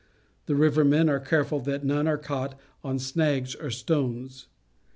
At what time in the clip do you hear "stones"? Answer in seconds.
3.69-4.47